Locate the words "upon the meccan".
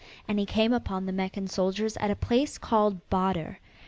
0.73-1.47